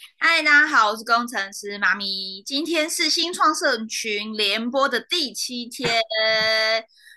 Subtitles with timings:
[0.00, 2.40] 嗨，大家好，我是工程师妈咪。
[2.46, 5.90] 今天是新创社群联播的第七天。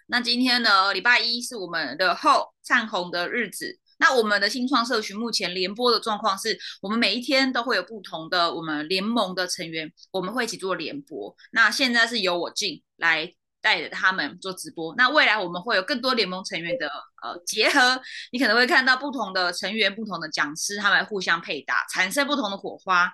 [0.07, 3.79] 那今天呢，礼拜一是我们的后灿红的日子。
[3.99, 11.35] 那我们的新创社群目前联播的状况是，我们每一天都会有不同的我们联盟的成员，我们会一起做联播。
[11.51, 13.31] 那现在是由我进来。
[13.61, 16.87] 带着他们做直播，那未来我们会有更多联盟成员的
[17.21, 18.01] 呃结合，
[18.31, 23.13] 你可能会看到不同的成员、不同的讲师，他们互相配搭，产生不同的火花。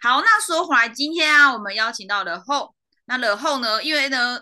[0.00, 2.74] 好，那说回来，今天啊，我们邀请到了后，
[3.06, 4.40] 那了后呢，因为呢，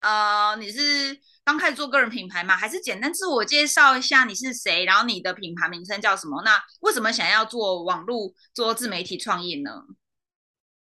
[0.00, 6.42] 呃，你是刚开始做个人品牌嘛，还是简单自我介绍一下你是谁，然后你的品牌名称叫什么？
[6.42, 9.70] 那为什么想要做网络做自媒体创业呢？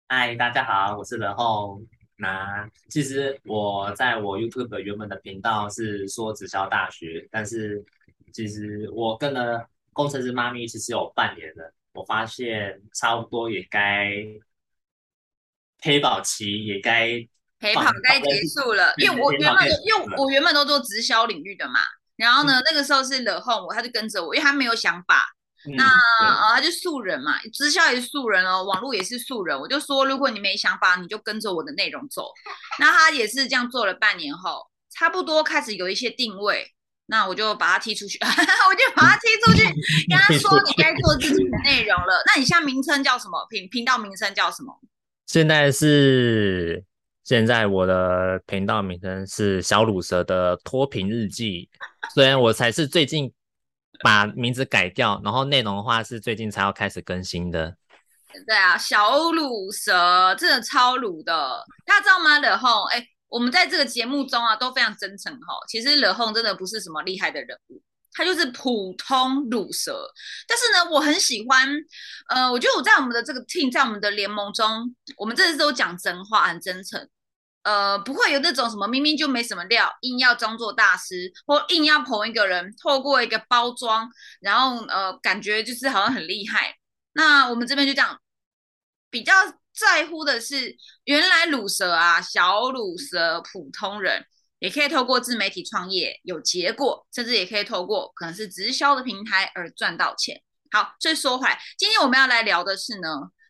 [0.07, 1.79] 嗨，大家好，我是了后。
[2.19, 7.85] 那其实我在我 YouTube 原本的频道是说直销大学，但是
[8.33, 14.11] 其实我跟了工程师妈咪其实有半年了，我发现差不多也该
[15.81, 17.25] 黑宝期也该
[17.59, 21.79] 陪跑该结束了，因为我原本因为我原本都做直销领域的嘛，
[22.15, 25.03] 然后呢那个时候是惹后我他就跟着我，因为他没有想
[25.75, 25.83] 法。
[26.19, 29.59] 那呃，他就素人嘛，直销也是素人哦，网络也是素人。
[29.59, 32.31] 我就说，如果你没想法，你就跟着我的内容走。
[32.79, 36.65] 那他也是这样做了半年后，差不多开始有一些定位，
[37.07, 39.63] 那我就把他踢出去， 我就把他踢出去，
[40.09, 42.23] 跟他说你该做自己的内容了。
[42.25, 43.45] 那你现在名称叫什么？
[43.49, 44.73] 频频道名称叫什么？
[45.25, 46.83] 现在是
[47.23, 51.69] 现在我的频道名称是小乳蛇的脱贫日记，
[52.13, 53.31] 虽然我才是最近。
[54.01, 57.75] 把名字改掉，然后内容的话是最近才要开始更新的。
[58.45, 62.37] 对啊，小鲁蛇真的超鲁的，大家知道吗？
[62.39, 65.55] 惹红，哎，我们在这个节目中啊都非常真诚哈。
[65.67, 67.81] 其实惹红真的不是什么厉害的人物，
[68.13, 70.07] 他就是普通鲁蛇。
[70.47, 71.67] 但是呢，我很喜欢，
[72.29, 77.09] 呃，我觉得我在我们的这个 team，在我们的联盟中，我们这次都讲真话，很真诚。
[77.67, 86.73] 呃，不会有那种什么明明就没什么料，硬要装作大师，或硬要捧一个人，透过一个包装，然后呃，感觉就是好像很厉害。
[87.11, 88.17] 那我们这边就这样，
[89.09, 89.33] 比较
[89.77, 94.25] 在乎的是，原来卤蛇啊，小卤蛇，普通人
[94.59, 100.41] 也可以透过自媒体创业有结果，甚至也可以透过可能是直销的平台而赚到钱。
[100.71, 103.09] 好，所以说回来，今天我们要来聊的是呢，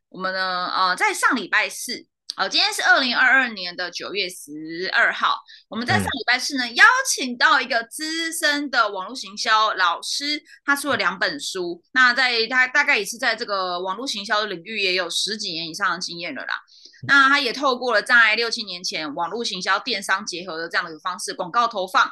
[0.09, 2.07] 我们呢，呃，在上礼拜四。
[2.35, 5.39] 好，今天是二零二二年的九月十二号。
[5.69, 11.81] 我们在上礼拜四呢，邀请到一个资深的网络行销老师，他出了两本书。
[11.93, 16.53] 那在他大概也是在这个网络行销的领域也有十几年以上的经验了啦。
[17.07, 22.11] 那他也透过了在六七年前网络行销电商结合的这样的一个方式，广告投放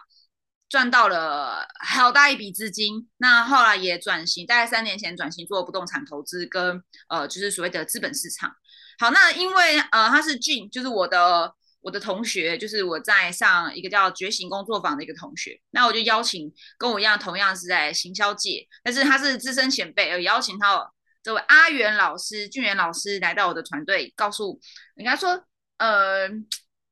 [0.68, 3.08] 赚到了好大一笔资金。
[3.18, 8.52] 那后来也转型，大概三年前转型做不动产投资跟呃，就是所谓的资本市场。
[8.98, 24.60] 好，那因为呃他是俊，就是我的我的同学，就是我在上一个叫觉醒工作坊的一个同学，那我就邀请跟我一样同样是在行销界，但是他是资深前辈，而邀请到这位阿元老师、俊元老师来到我的团队，告诉
[24.96, 25.44] 人家说，
[25.78, 26.30] 呃，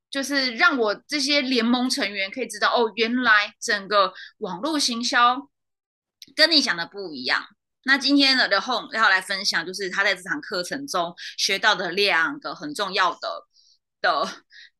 [0.09, 5.49] 就是让我这些联盟成员可以知道，哦，原来整个网络行销
[6.35, 7.43] 跟你想的不一样。
[7.85, 13.47] 那今天的的 home 要来分享，就是他在这堂课程中学到的两个很重要的
[13.99, 14.29] 的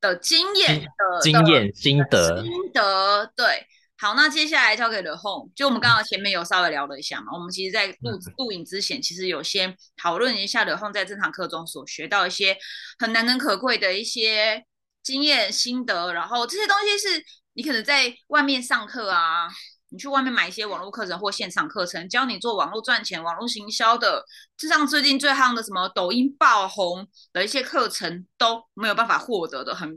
[0.00, 3.30] 的经验的经验心得心得。
[3.36, 3.66] 对，
[3.98, 12.56] 好，那接下来交给了 home，就我们刚刚前面有稍微聊了一下嘛，我们其实在录录影之前，其实有先讨论一下了 home 在这堂课中所学到一些
[12.98, 14.64] 很难能可贵的一些
[15.02, 17.22] 经验心得，然后这些东西是
[17.52, 19.48] 你可能在外面上课啊。
[19.94, 24.24] 你去外面买一些网络课程或现场课程，教你做网络赚钱、网络行销的，
[24.56, 29.88] 就像最近最夯的什么抖音爆红的一些课程，都没有办法获得的很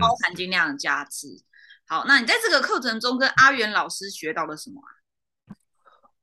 [0.00, 1.28] 高含金量的价值。
[1.86, 4.88] 好，那你在这个课程中跟阿元老师学到了什么啊？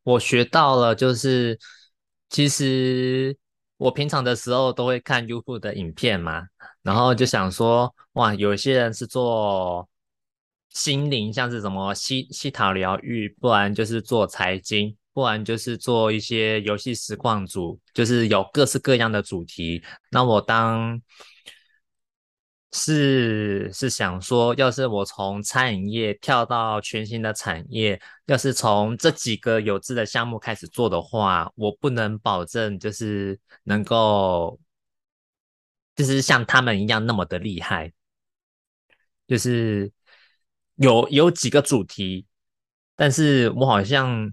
[0.02, 1.60] 我学到了，就是
[2.32, 3.38] 其实
[3.78, 6.48] 我平常的时候都会看 YouTube 的影片嘛，
[6.82, 9.88] 然后就想说，哇，有些人是做。
[10.70, 19.82] 心灵像是什么西西塔疗愈，不然就是做财经，不然就是做一些游戏实况组，就是有各式各样的主题。
[20.12, 21.02] 那我当
[22.74, 34.60] 是是想说，要是我从餐饮业跳到全新的产业，要是从这几个有志的项目开始做的话，我不能保证就是能够，
[35.96, 37.92] 就是像他们一样那么的厉害，
[39.28, 39.92] 就是。
[40.78, 42.26] 有有几个主题，
[42.96, 44.32] 但是我好像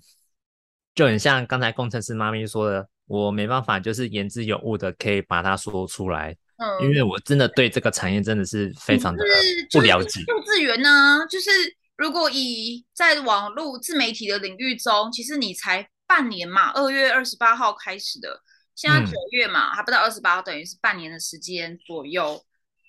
[0.94, 9.24] 就很像刚才工程师妈咪说的，我没办法就是言之有物的可以把它说出来，嗯，因为我真的对这个产业真的是非常的
[9.72, 10.20] 不了解。
[10.20, 11.50] 幼稚园呢，就是
[11.96, 18.40] 如果以在网络自媒体的领域中，其实你才半年嘛，二月二十八号开始的，
[18.74, 22.42] 现在嗯九月嘛，还不到二十八号，等于是半年的时间左右。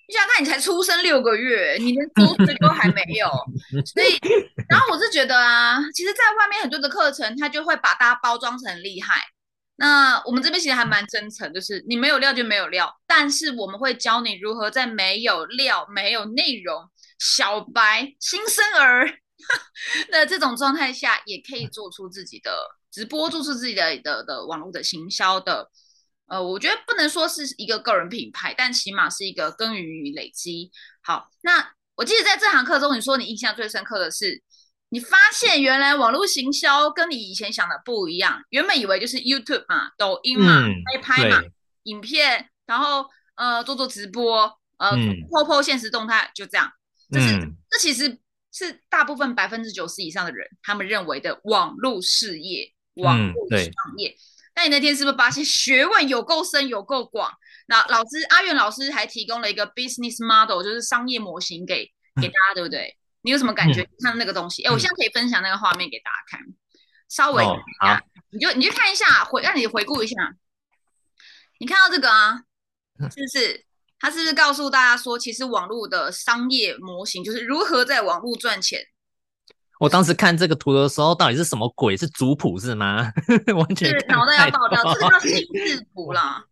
[0.08, 3.26] 你想看，你才出生六个月，你连周岁都还没有，
[3.84, 4.16] 所以，
[4.68, 9.20] 然后我是觉得啊，其实，在外面很多的课程，它就会把大家包装成厉害。
[9.78, 16.88] 那我们这边其实还蛮真诚，就是你没有料就没有料，但是我们会教你如何在没有料、没有内容、
[17.18, 19.10] 小白、新生儿
[20.12, 22.56] 的这种状态下，也可以做出自己的
[22.92, 25.68] 直播，做出自己的的的网络的行销的。
[26.26, 30.70] 呃，我觉得不能说是一个个人品牌，但起码是一个耕耘与累积。
[31.02, 34.42] 好，那我记得在这堂课中，你说你印象最深刻的是，
[34.88, 38.42] 你发现原来网络行销跟你以前想的不一样。
[38.50, 41.40] 原本以为就是 YouTube 嘛、抖音嘛、嗯拍拍嘛、
[41.84, 43.06] 影片，然后
[43.36, 44.42] 呃做做直播，
[44.78, 46.70] 呃嗯 po po 现实动态，就这样。
[47.10, 48.18] 这是、嗯这其实
[48.52, 54.16] 是大部分百分之九十以上的人他们认为的网络事业、网嗯络对商业。
[54.56, 57.30] 那你那天是不是发现学问有够深、有够广？
[57.68, 61.84] 那老师阿远老师还提供了一个 business model，就是商业模型给
[62.20, 62.96] 给大家，对不对？
[63.20, 63.82] 你有什么感觉？
[63.82, 66.40] 嗯看那个东西，哎，我现在可以分享那个画面给大家看，
[67.08, 70.14] 稍微哦看一下好，你就你就看一下，回让你回顾一下。
[71.58, 72.40] 你看到这个啊，
[73.00, 73.64] 是不是？
[73.98, 78.86] 他是不是告诉大家说，其实网络的商业模型就是如何在网络赚钱？
[79.78, 81.96] 我当时看这个图的时候，到底是什么鬼？
[81.96, 83.12] 是族谱是吗？
[83.54, 86.44] 完全脑袋要爆掉，懂这个叫心智图啦。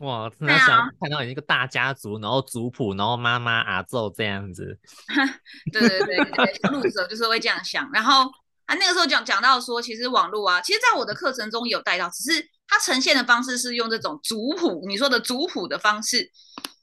[0.00, 0.28] 哇！
[0.30, 4.76] 真的想看到一个大家族，然后族谱，然后妈妈阿昼这样子，
[5.72, 7.88] 对对对对，小路者就是会这样想。
[7.92, 8.24] 然后
[8.64, 16.30] 啊那个时候讲讲到说，其实网络啊，其实在我的课程中有带到，只是它呈现的方式是用这种族谱，你说的族谱的方式。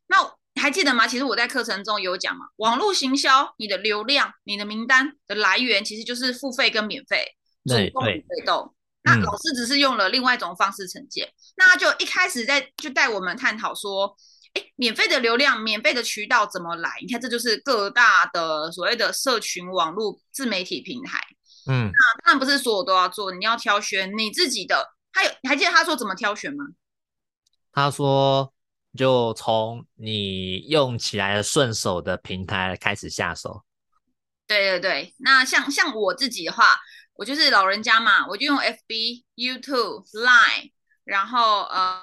[0.07, 0.17] 那
[0.59, 1.07] 还记得吗？
[1.07, 7.25] 其实我在课程中有讲嘛，网络行销，你的流量、你的名单的来源，其实就是付费跟免费，
[7.65, 8.75] 主动被动。
[9.01, 14.15] 那嗯老师只是用了另外一种方式呈现，那他就一开始在就带我们探讨说，
[14.53, 16.97] 哎，免费的流量、免费的渠道怎么来？
[17.01, 21.19] 你看，这就是各大的所谓的社群网络自媒体平台。
[21.67, 24.85] 嗯，那当然不是所有都要做，你要挑选你自己的。
[25.11, 26.65] 还有，你还记得他说怎么挑选吗？
[27.71, 28.51] 他说
[28.99, 33.63] 就从你用起来顺手的平台开始下手。
[34.45, 36.77] 对对对，那像像我自己的话，
[37.13, 40.71] 我就是老人家嘛，我就用 FB、YouTube、Line，
[41.05, 42.01] 然后呃，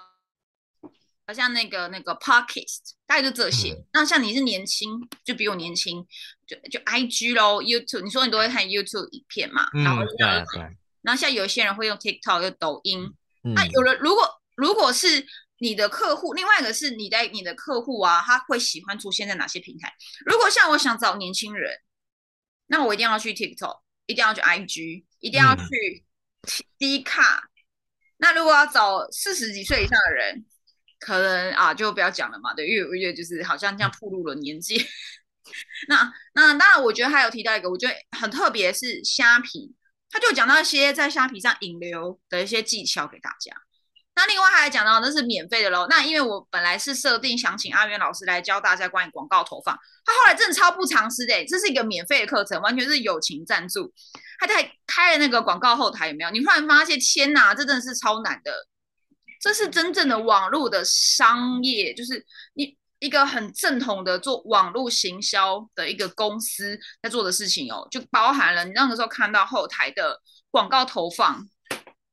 [1.26, 3.75] 好像那个那个 Podcast，大概就这些。
[3.75, 6.02] 嗯那像你是年轻，就比我年轻，
[6.46, 9.69] 就就 IG 咯 YouTube，你说你都会看 YouTube 影片嘛？
[9.75, 10.70] 然后嗯，对啊对啊，
[11.02, 13.04] 然后像有一些人会用 TikTok、用抖音，
[13.44, 15.26] 嗯那有人如果如果是
[15.58, 19.93] 你的客户，另外一个是你在你的客户啊，他会喜欢出现在哪些平台？
[20.26, 21.79] 如果像我想找年轻人，
[22.67, 26.05] 那我一定要去 TikTok，一定要去 IG，一定要嗯去
[26.79, 27.49] D 卡。
[28.19, 30.44] 那如果要找四十几岁以上的人，
[30.99, 34.76] 可能啊就不要讲了嘛，对，因为我觉得就是好像这样暴露了年纪。
[35.88, 39.75] 那那当然，我觉得还有提到一个，我觉得很特别是虾皮，
[40.11, 43.53] 他就讲到一些在虾皮上引流的一些技巧给大家。
[44.16, 45.86] 那另外还讲到那是免费的喽。
[45.88, 53.93] 那因为我本来是设定想请阿元老师来教大家关于广告投放，他后来真的超不常识的，这是一个免费的课程，完全是友情赞助。
[54.41, 56.31] 他在开了那个广告后台有没有？
[56.31, 58.52] 你突然发现，天哪，这真的是超难的。
[59.38, 62.24] 这是真正的网络的商业，就是
[62.55, 70.19] 你一个很正统的做网络行销的一个公司在做的事情哦，就包含了你那个时候看到后台的
[70.50, 71.46] 广告投放，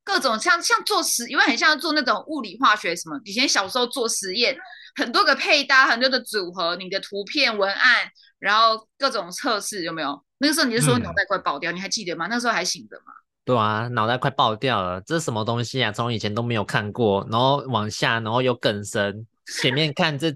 [0.04, 4.56] 各种像像做实，因为很像做那种物理化学什么，以前小时候做实验，
[4.96, 10.24] 很多个配搭，很多的组合，你的图片文案，然后各种测试有没有？
[10.40, 12.28] 那个时候你就说嗯脑袋快爆掉，你还记得吗？
[12.30, 13.14] 那时候还醒着吗？
[13.46, 15.92] 对啊，脑袋快爆掉了，这是什么东西啊？
[15.92, 19.26] 从以前都没有看过，然后往下，然后又更深，
[19.62, 20.34] 前面看这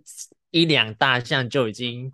[0.51, 2.11] 一两大项就已经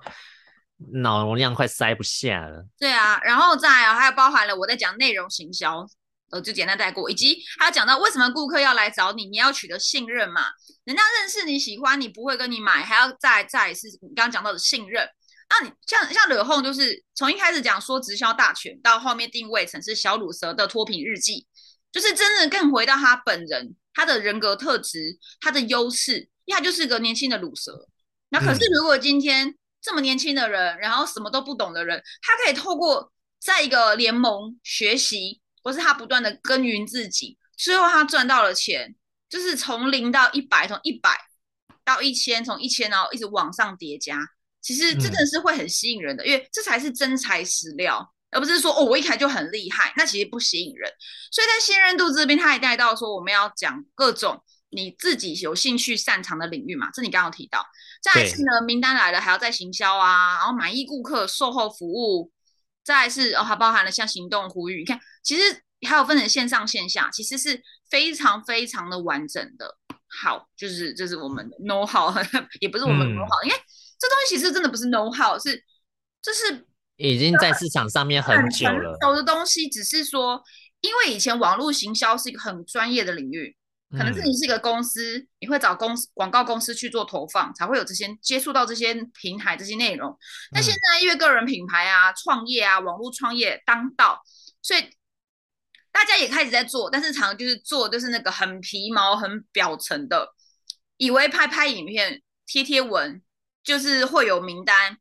[0.92, 2.66] 脑容量快塞不下了。
[2.80, 5.86] 对啊，然后再啊，还有包含了我在讲内容行销，
[6.34, 10.48] 呃，就简单带过，以及还有讲到为什么顾客要来找你，你要取得信任嘛，
[10.84, 15.08] 人家认识你喜欢你不会跟你买，还要再再是你刚刚讲到的信任。
[15.50, 21.46] 那你像像惹后就是从一开始讲说直销大全，到后面定位成是小乳蛇的脱贫日记，
[21.92, 27.88] 就是真的更回到他本人，他的人格特质，他的优势，因为他就是个年轻的乳蛇。
[28.30, 38.94] 那可是嗯如果今天这么年轻的人，然后什么都不懂的人，他可以透过在一个联盟学习，或是他不断的耕耘自己，最后他赚到了钱，
[39.30, 41.18] 就是从零到一百，从一百
[41.84, 44.20] 到一千，从一千然后一直往上叠加，
[44.62, 50.92] 其实真的是会很吸引人的，因为这才是真材实料，而不是说哦我一开就很厉害，那其实不吸引人。
[51.32, 57.66] 所以在信任度这边，他也带到说我们要讲各种你自己有兴趣擅长的领域嘛，这你刚刚提到。
[58.02, 62.32] 再一次呢，名单来了还要再行销啊，然后满意顾客、售后服务，
[62.84, 65.62] 再是哦还包含了像行动呼吁，你看其实。
[65.86, 69.78] 还有分成线上线下，其实是非常非常的完整的。
[70.08, 72.10] 好，就是这是我们的 know how，
[72.62, 73.56] 也不是我们 know how，因为
[74.00, 75.62] 这东西其实真的不是 know how，是
[76.22, 76.66] 就是
[76.96, 78.98] 已经在市场上面很久了。
[79.02, 80.42] 有的东西只是说，
[80.80, 83.54] 因为以前网络行销是一个很专业的领域，
[83.92, 90.18] 可能是你是一个公司，你会找公司广告公司去做投放，才会有这些接触到这些平台这些内容。
[90.54, 94.22] 那现在因为个人品牌啊、创业啊、网络创业当道，
[94.62, 94.86] 所以。
[95.94, 100.28] 大家也开始在做，但是常就是做就是那个很皮毛、很表层的，
[100.98, 103.22] 以为拍拍影片、贴贴文
[103.64, 104.98] 就是会有名单，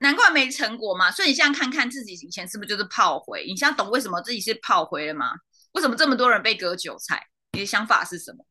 [0.00, 1.10] 难怪没成果嘛。
[1.10, 3.44] 所以你现在看看自己以前是不是就是炮灰？
[3.46, 5.32] 你现在懂为什么自己是炮灰了吗？
[5.72, 7.26] 为什么这么多人被割韭菜？
[7.52, 8.44] 你的想法是什么？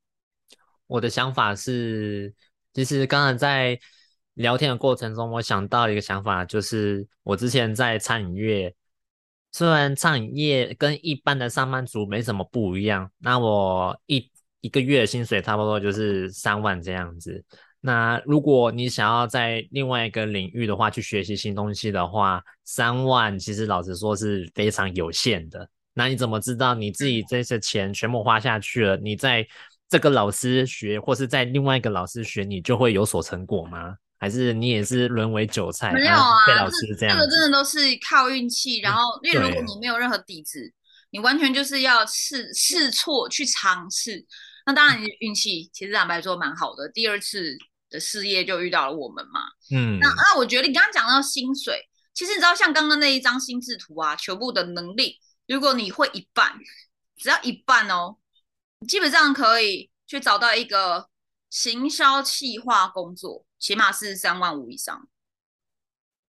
[0.88, 2.34] 我的想法是，
[2.74, 3.79] 其实刚才在
[4.34, 8.75] 聊天的过程中，我想到一个想法，就是我之前在餐饮业。
[9.57, 14.29] 虽然餐饮业跟一般的上班族没什么不一样，那我一
[14.61, 17.43] 一个月薪水差不多就是三万这样子。
[17.79, 25.67] 那如果你想要在另外一个领域的话去学习新东西的话，三万其实老实说是非常有限的。
[25.95, 29.43] 那你怎么知道你自己这些钱全部花下去了，你在
[29.89, 33.95] 这个老师学或是在另外一个老师学，你就会有所成果吗？
[34.19, 35.91] 还是你也是沦为韭菜？
[35.93, 37.15] 没有啊，被老师这样。
[37.15, 38.79] 这个真的都是靠运气。
[38.79, 40.74] 然后，因为如果你没有任何底子，
[41.12, 44.25] 你完全就是要试试错去尝试。
[44.65, 46.89] 那当然，你运气其实坦白说蛮好的。
[46.89, 47.55] 第二次
[47.89, 49.41] 的事业就遇到了我们嘛。
[49.71, 49.97] 嗯。
[50.00, 51.79] 那那我觉得你刚刚讲到薪水，
[52.13, 56.53] 其实你知道像刚刚那一张心智图啊，全部的能力，如果你会一半，
[57.15, 58.17] 只要一半哦，
[58.79, 61.07] 你基本上可以去找到一个
[61.50, 63.45] 行销企划工作。
[63.59, 65.09] 起码是三万五以上，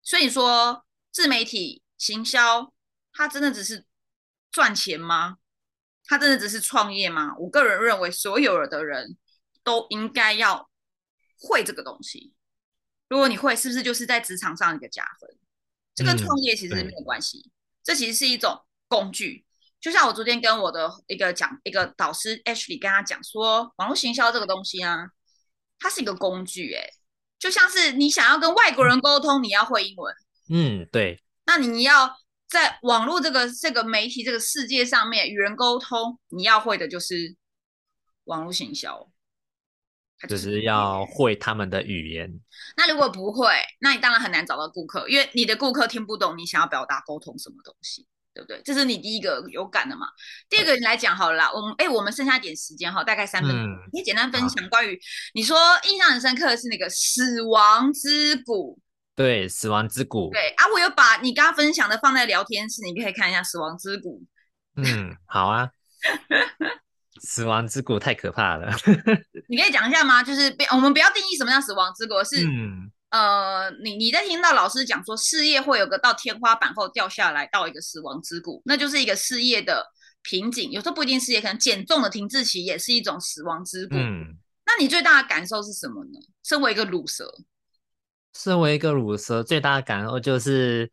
[0.03, 2.73] 所以说自媒体行销，
[3.13, 3.85] 它真的只是
[4.51, 5.39] 赚钱吗？
[6.05, 7.35] 它真的只是创业吗？
[7.39, 9.19] 我个人认为，所有的人
[9.63, 10.71] 都应该要
[11.39, 12.33] 会这个东西。
[13.09, 15.39] 如果你会，是不是就是在职场上一个加分？
[15.95, 17.51] 这跟创业其实没有关系，
[17.83, 19.45] 这其实是一种工具。
[19.81, 25.11] 就像我昨天跟我的一个讲一个导师 Ashley 跟他讲说，网络行销这个东西啊，
[25.79, 26.89] 它是一个工具，哎。
[27.39, 30.15] 就像是你想要跟外国人沟通，你要会英文。
[30.51, 31.23] 嗯，对。
[31.47, 32.19] 那你要
[32.49, 37.37] 在网络这个这个媒体这个世界上面与人沟通，你要会的就是
[38.25, 39.09] 网络行销，
[40.29, 42.41] 就是要会他们的语言。
[42.77, 43.49] 那如果不会，
[43.81, 48.07] 那你当然很难找到顾客，因为你的顾客听不懂你想要表达沟通什么东西。
[48.39, 48.63] 对不对？
[48.65, 50.07] 这是你第一个有感的嘛？
[50.49, 54.97] 第二个你来讲好了，我们哎，我们剩下一点时间哈，大概三分钟，可以简单分享关于
[55.35, 58.79] 你说印象很深刻的是那个死亡之谷。
[59.17, 60.31] 对，死亡之谷。
[60.33, 64.23] 对啊，我有把你刚刚分享的放在聊天室，你可以看一下死亡之谷。
[64.77, 65.69] 嗯，好啊。
[67.21, 68.73] 死亡之谷太可怕了。
[69.49, 70.23] 你可以讲一下吗？
[70.23, 72.93] 就是我们不要定义什么叫死亡之谷，是嗯。
[73.11, 79.83] 呃，你你在听到老师讲说事业会有个到天花板后掉下来到一个死亡之谷，那就是一个事业的
[80.23, 80.71] 瓶颈。
[80.71, 83.95] 有时候不一定事业，可能减重的停滞期也是一种死亡之谷。
[83.97, 84.37] 嗯，
[84.67, 86.21] 那你最大的感受是什么呢？
[86.45, 87.33] 身为一个乳蛇，
[88.35, 90.91] 身为一个乳蛇，最大的感受就是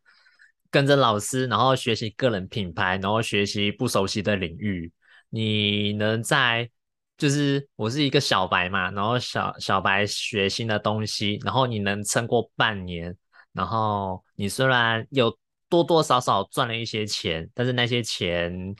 [0.72, 4.90] 跟着老师，然后学习个人品牌，然后学习不熟悉的领域，
[5.30, 6.70] 你能在。
[7.18, 13.16] 就是我是一个小白嘛，然后小小白学新的东西，然后你能撑过半年，
[13.54, 15.38] 然后你虽然有
[15.70, 18.76] 多多少少赚了一些钱，但是那些钱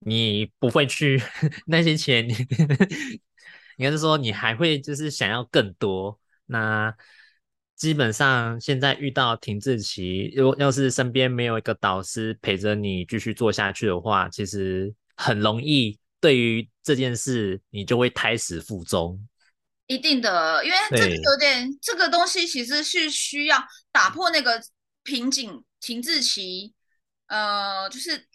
[0.00, 1.20] 你不会去，
[1.66, 2.32] 那些钱你
[3.76, 6.18] 应该是说你还会就是想要更多。
[6.46, 6.94] 那
[7.76, 15.98] 基本上现在遇到停滞期，如要是身边没有一个导师陪着你继续做下去的话，其实很容易。
[16.20, 19.20] 对于这件事，你就会胎死腹中。
[19.86, 23.58] 一定的，因为这个有点，这个东西其实是需要
[23.90, 24.60] 打破那个
[25.02, 26.74] 瓶颈、停滞期，
[27.28, 28.26] 呃，就是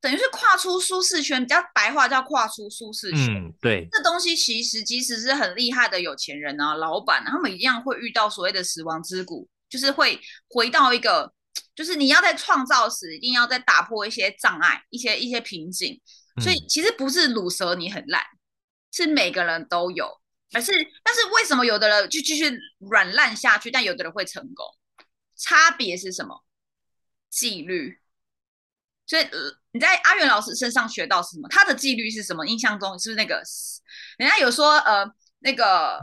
[0.00, 3.34] 等于是跨出舒适圈，比较白话叫跨出舒适圈。
[3.34, 3.88] 嗯，对。
[3.90, 11.32] 这东西其实即使是很厉害的有钱人啊、老板，他们一样会遇到所谓的死亡之谷，就是会回到一个，
[11.74, 16.00] 就是你要在创造时，一定要再打破一些障碍、一些一些瓶颈。
[16.40, 18.22] 所以其实不是卤蛇你很烂，
[18.90, 20.20] 是每个人都有，
[20.52, 20.72] 而是
[21.02, 24.66] 但是为什么有的人就继续软烂下去，但有的人会成功？
[25.36, 26.44] 差别是什么？
[27.30, 28.00] 纪律。
[29.06, 29.38] 所以呃
[29.72, 31.48] 你在阿元老师身上学到什么？
[31.48, 32.46] 他的纪律是什么？
[32.46, 33.42] 印象中是不是那个？
[34.16, 35.04] 人家有说呃
[35.40, 36.00] 那个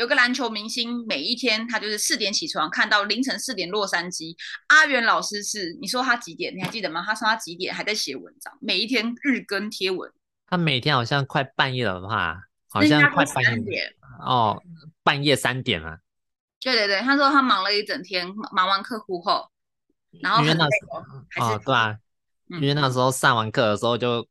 [0.00, 4.34] 有个篮球明星，每一天他就是四点起床，看到凌晨四点洛杉矶。
[4.68, 6.56] 阿元老师是你说他几点？
[6.56, 7.04] 你还记得吗？
[7.06, 10.10] 他说他几点还在写文章，每一天日更贴文。
[10.46, 12.44] 他每天好像快半夜了吧？
[12.70, 13.94] 好像快半夜三点。
[14.20, 14.62] 哦，
[15.02, 15.98] 半夜三点啊。
[16.60, 19.50] 对对对，他说他忙了一整天，忙完客户后，
[20.22, 21.98] 然后因为那很累哦，哦，对啊，
[22.48, 24.26] 嗯因为那时候上完课的时候就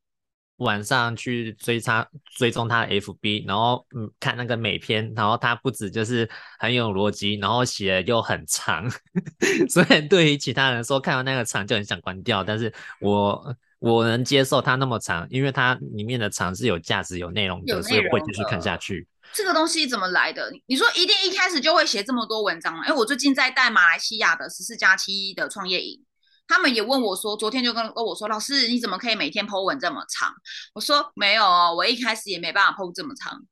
[0.60, 8.90] 晚上去追他追踪他的 FB，然后嗯看那个美篇，然后他不止就是很有逻辑，然后写的又很长，
[9.70, 19.08] 虽然对于其他人说看到那个长就很想关掉，但是我我能接受它那么长，因为它里面的长是有价值、有内容的，所以我会继续看下去。
[19.32, 20.50] 这个东西怎么来的？
[20.52, 22.84] 你你说一定一开始就会写这么多文章吗？
[22.88, 26.02] 因为我最近在带马来西亚的十四加七的创业营，
[26.50, 30.34] 他们也问我说，昨天就跟跟我说，老师你怎么可以每天 po 文这么长？
[30.74, 33.46] 我说没有哦，我一开始也没办法 po 这么长，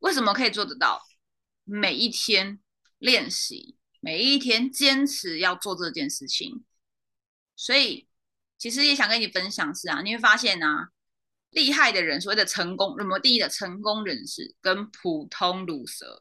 [0.00, 1.00] 为什么可以做得到？
[1.62, 2.58] 每一天
[2.98, 6.64] 练习，每一天坚持要做这件事情，
[7.54, 8.08] 所以
[8.58, 10.88] 其实也想跟你分享是啊，你会发现啊，
[11.50, 16.20] 厉害的人，所谓的成功，什么第一的成功人士跟普通乳蛇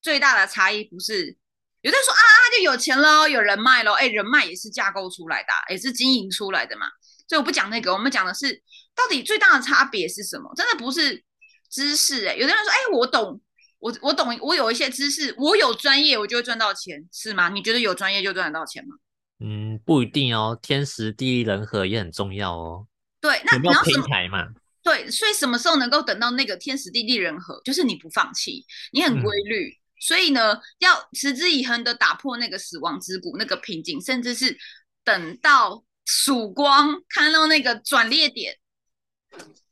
[0.00, 1.38] 最大的差异不是，
[1.82, 2.22] 有的人说啊，
[2.54, 6.86] 就有钱喽，有人脉喽，哎，人脉也是架构出来的啊、也是经营出来的嘛。
[7.28, 8.62] 所以我不讲那个，我们讲的是
[8.94, 10.52] 到底最大的差别是什么？
[10.54, 11.24] 真的不是
[11.70, 13.40] 知识、哎，有的人说，哎，我懂，
[13.78, 17.48] 我我懂，我有一些知识，我有专业，我就会赚到钱，是吗？
[17.48, 18.96] 你觉得有专业就赚得到钱吗？
[19.40, 22.86] 嗯，不一定哦，天时地利人和也很重要哦。
[23.20, 24.06] 对，那你要什么？
[24.06, 24.48] 台嘛？
[24.82, 27.60] 对，所以什么时候能够等到那个天时地利人和？
[27.64, 29.78] 就是你不放弃，你很规律。
[30.02, 34.58] 所以呢，要持之以恒的打破那个死亡之谷，那个瓶颈，甚至是
[35.04, 38.58] 等到曙光，看到那个转捩点。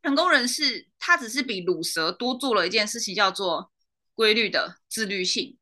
[0.05, 3.73] 成功人士他只是比乳蛇多做了一件事情，叫做
[4.15, 5.59] 规律的自律性。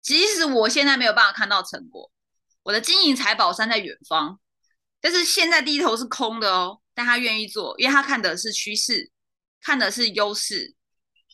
[0.00, 2.12] 即使我现在没有办法看到成果，
[2.62, 4.38] 我的金银财宝山在远方，
[5.00, 6.78] 但是现在低头是空的哦。
[6.94, 9.10] 但他愿意做，因为他看的是趋势，
[9.60, 10.74] 看的是优势，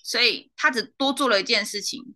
[0.03, 2.15] 所以他只多做了一件事情。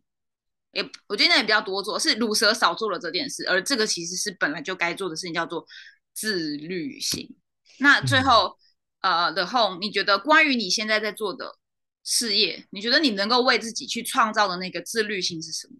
[0.72, 5.64] 也我觉得那也比较多做，是乳蛇少做了这件事，而这个其实是本来就该做的事情，叫做
[6.12, 7.36] 自律性。
[7.78, 8.56] 那最后，
[9.00, 11.58] 呃，的后，你觉得关于你现在在做的
[12.04, 15.74] 事业，你觉得你能够为自己去创造的那个自律性是什么？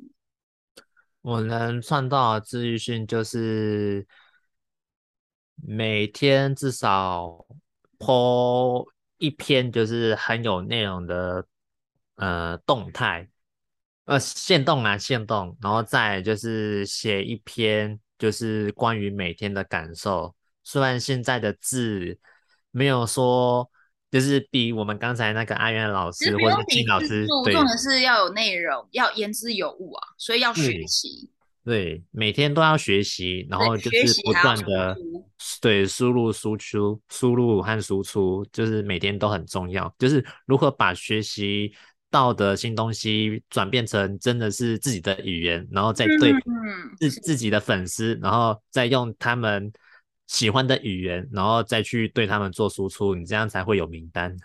[1.22, 4.06] 我能创造的自律性就是
[5.54, 7.46] 每天至少
[7.98, 11.46] po 一篇就是很有内容的
[12.16, 13.28] 呃动态，
[14.04, 20.34] 呃限动啊限动，然后再就是写一篇就是关于每天的感受。
[20.64, 22.18] 虽然现在的字
[22.70, 23.68] 没有说
[24.10, 31.30] 就是比我们刚才那个阿元老师或者金老师对重的是要有内容，要言之有物啊，所以要学对习。
[31.64, 35.24] 对，每天都要学习，然对后就是不断的出
[35.60, 39.94] 对输入、输出、输入和输出，就是每天都很重要。
[39.96, 41.72] 就是如何把学习
[42.12, 49.72] 到的新东西转变成真的是自己的语言，然后再对嗯，自自己的粉丝，然后再用他们
[50.28, 54.36] 喜欢的语言，然后再去对他们做输出，你这样才会有名单。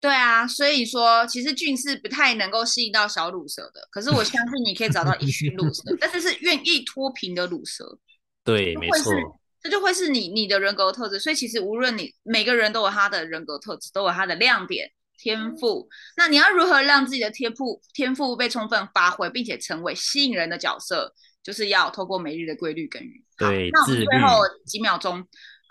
[0.00, 7.86] 对啊，所以说其实俊是不太能够吸引到小乳蛇的，可是我相信你可以找到一群乳蛇， 但是是愿意脱贫的乳蛇，
[8.42, 9.12] 对，没错
[9.62, 11.20] 这就会是你你的人格特质。
[11.20, 14.90] 所以其实无论你每个人都有他的人格特质，都有他的亮点、
[15.22, 15.88] 天赋。
[16.16, 23.12] 那你要如何让自己的天赋天赋被充分发挥，并且成为吸引人的角色，就是要透过每日的规律耕耘。
[23.38, 25.24] 好对那我们最后几秒钟。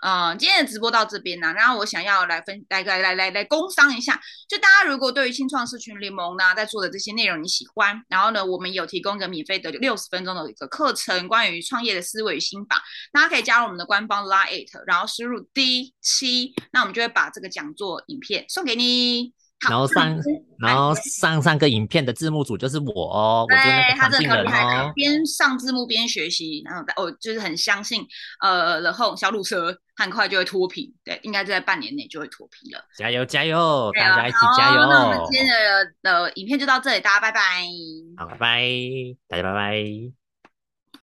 [0.04, 19.32] 嗯，今天的直播到这边呢、然后我想要来分来来来来来工商一下，就大家如果对于新创社群联盟呢在做的这些内容你喜欢，然后呢，我们有提供一个免费的六十分钟的一个课程，关于创业的思维与心法，大家可以加入我们的官方 Line Eight，然后输入 D 七，那我们就会把这个讲座影片送给你。
[19.62, 20.18] 好然后上
[20.58, 24.92] 然后上上个影片的字幕组就是我哦，我真的很厉害。
[24.94, 28.06] 边上字幕边学习，然后我就是很相信，
[28.42, 32.84] 呃，然后小乳蛇很快就会脱贫，对，应该就在半年内就会脱贫了。
[32.96, 35.20] 加油加油，大家一起加油那我们！
[35.30, 37.40] 今天的的影片就到这里，大家拜拜。
[38.16, 38.62] 好，拜拜，
[39.28, 40.21] 大家拜拜。